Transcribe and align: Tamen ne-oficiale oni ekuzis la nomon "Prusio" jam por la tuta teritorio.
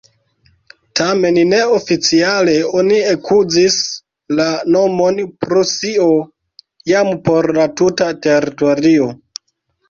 Tamen 0.99 1.35
ne-oficiale 1.49 2.55
oni 2.79 2.97
ekuzis 3.09 3.77
la 4.39 4.47
nomon 4.77 5.21
"Prusio" 5.45 6.09
jam 6.93 7.13
por 7.29 7.51
la 7.59 7.69
tuta 7.83 8.09
teritorio. 8.25 9.13